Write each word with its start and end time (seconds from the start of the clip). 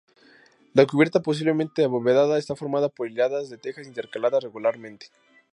La 0.73 0.87
cubierta, 0.87 1.19
posiblemente 1.21 1.83
abovedada, 1.83 2.39
estaba 2.39 2.57
formada 2.57 2.89
por 2.89 3.07
hiladas 3.07 3.51
de 3.51 3.59
tejas 3.59 3.85
intercaladas 3.85 4.41
regularmente. 4.43 5.11